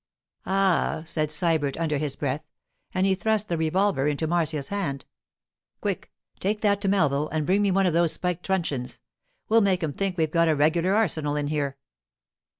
[0.47, 2.43] 'Ah!' said Sybert under his breath,
[2.91, 5.05] and he thrust the revolver into Marcia's hand.
[5.79, 8.99] 'Quick, take that to Melville and bring me one of those spiked truncheons.
[9.47, 11.77] We'll make 'em think we've got a regular arsenal in here.